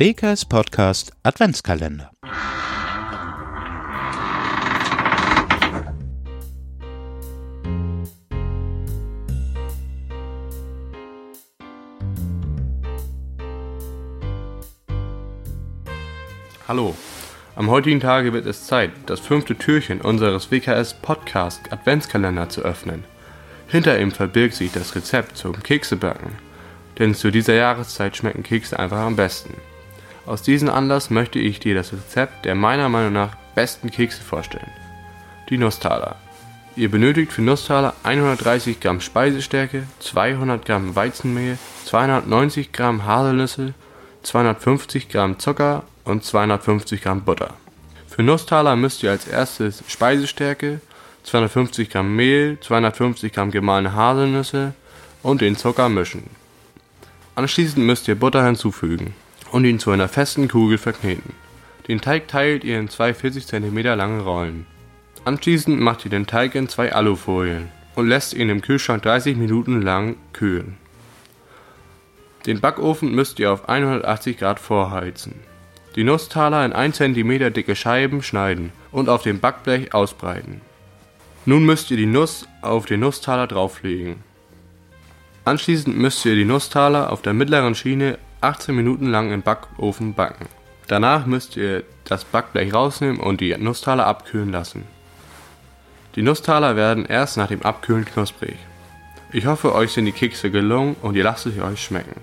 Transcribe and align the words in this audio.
WKS 0.00 0.44
Podcast 0.44 1.10
Adventskalender. 1.24 2.12
Hallo. 16.68 16.94
Am 17.56 17.68
heutigen 17.68 17.98
Tage 17.98 18.32
wird 18.32 18.46
es 18.46 18.68
Zeit, 18.68 18.92
das 19.06 19.18
fünfte 19.18 19.56
Türchen 19.56 20.00
unseres 20.00 20.52
WKS 20.52 20.94
Podcast 20.94 21.72
Adventskalender 21.72 22.48
zu 22.48 22.60
öffnen. 22.60 23.02
Hinter 23.66 23.98
ihm 23.98 24.12
verbirgt 24.12 24.54
sich 24.54 24.70
das 24.70 24.94
Rezept 24.94 25.36
zum 25.36 25.60
Keksebacken. 25.60 26.30
Denn 27.00 27.16
zu 27.16 27.32
dieser 27.32 27.54
Jahreszeit 27.54 28.16
schmecken 28.16 28.44
Kekse 28.44 28.78
einfach 28.78 28.98
am 28.98 29.16
besten. 29.16 29.54
Aus 30.28 30.42
diesem 30.42 30.68
Anlass 30.68 31.08
möchte 31.08 31.38
ich 31.38 31.58
dir 31.58 31.74
das 31.74 31.90
Rezept 31.90 32.44
der 32.44 32.54
meiner 32.54 32.90
Meinung 32.90 33.14
nach 33.14 33.34
besten 33.54 33.90
Kekse 33.90 34.20
vorstellen. 34.20 34.70
Die 35.48 35.56
Nusstaler. 35.56 36.16
Ihr 36.76 36.90
benötigt 36.90 37.32
für 37.32 37.40
Nusstaler 37.40 37.94
130 38.02 38.78
Gramm 38.78 39.00
Speisestärke, 39.00 39.84
200 40.00 40.66
Gramm 40.66 40.94
Weizenmehl, 40.94 41.56
290 41.86 42.72
Gramm 42.72 43.06
Haselnüsse, 43.06 43.72
250 44.22 45.08
Gramm 45.08 45.38
Zucker 45.38 45.84
und 46.04 46.22
250 46.22 47.00
Gramm 47.00 47.22
Butter. 47.22 47.54
Für 48.06 48.22
Nusstaler 48.22 48.76
müsst 48.76 49.02
ihr 49.02 49.10
als 49.10 49.26
erstes 49.26 49.82
Speisestärke, 49.88 50.82
250 51.22 51.88
Gramm 51.88 52.14
Mehl, 52.14 52.58
250 52.60 53.32
Gramm 53.32 53.50
gemahlene 53.50 53.94
Haselnüsse 53.94 54.74
und 55.22 55.40
den 55.40 55.56
Zucker 55.56 55.88
mischen. 55.88 56.24
Anschließend 57.34 57.86
müsst 57.86 58.08
ihr 58.08 58.14
Butter 58.14 58.44
hinzufügen 58.44 59.14
und 59.52 59.64
ihn 59.64 59.78
zu 59.78 59.90
einer 59.90 60.08
festen 60.08 60.48
Kugel 60.48 60.78
verkneten. 60.78 61.34
Den 61.88 62.00
Teig 62.00 62.28
teilt 62.28 62.64
ihr 62.64 62.78
in 62.78 62.88
zwei 62.88 63.14
40 63.14 63.46
cm 63.46 63.78
lange 63.78 64.22
Rollen. 64.22 64.66
Anschließend 65.24 65.80
macht 65.80 66.04
ihr 66.04 66.10
den 66.10 66.26
Teig 66.26 66.54
in 66.54 66.68
zwei 66.68 66.92
Alufolien 66.92 67.68
und 67.94 68.08
lässt 68.08 68.34
ihn 68.34 68.48
im 68.48 68.60
Kühlschrank 68.60 69.02
30 69.02 69.36
Minuten 69.36 69.82
lang 69.82 70.16
kühlen. 70.32 70.76
Den 72.46 72.60
Backofen 72.60 73.14
müsst 73.14 73.38
ihr 73.38 73.52
auf 73.52 73.68
180 73.68 74.38
Grad 74.38 74.60
vorheizen. 74.60 75.34
Die 75.96 76.04
Nusstaler 76.04 76.64
in 76.64 76.72
1 76.72 76.96
cm 76.96 77.52
dicke 77.52 77.74
Scheiben 77.74 78.22
schneiden 78.22 78.72
und 78.92 79.08
auf 79.08 79.22
dem 79.22 79.40
Backblech 79.40 79.94
ausbreiten. 79.94 80.60
Nun 81.44 81.64
müsst 81.64 81.90
ihr 81.90 81.96
die 81.96 82.06
Nuss 82.06 82.46
auf 82.62 82.86
den 82.86 83.00
Nusstaler 83.00 83.46
drauflegen. 83.46 84.16
Anschließend 85.44 85.96
müsst 85.96 86.24
ihr 86.26 86.34
die 86.34 86.44
Nusstaler 86.44 87.10
auf 87.10 87.22
der 87.22 87.32
mittleren 87.32 87.74
Schiene 87.74 88.18
18 88.40 88.74
Minuten 88.74 89.06
lang 89.06 89.32
im 89.32 89.42
Backofen 89.42 90.14
backen. 90.14 90.46
Danach 90.86 91.26
müsst 91.26 91.56
ihr 91.56 91.82
das 92.04 92.24
Backblech 92.24 92.72
rausnehmen 92.72 93.20
und 93.20 93.40
die 93.40 93.56
Nusstaler 93.56 94.06
abkühlen 94.06 94.52
lassen. 94.52 94.86
Die 96.14 96.22
Nusstaler 96.22 96.76
werden 96.76 97.04
erst 97.04 97.36
nach 97.36 97.48
dem 97.48 97.62
Abkühlen 97.62 98.04
knusprig. 98.04 98.56
Ich 99.32 99.46
hoffe, 99.46 99.74
euch 99.74 99.92
sind 99.92 100.06
die 100.06 100.12
Kekse 100.12 100.50
gelungen 100.50 100.96
und 101.02 101.16
ihr 101.16 101.24
lasst 101.24 101.46
es 101.46 101.60
euch 101.60 101.82
schmecken. 101.82 102.20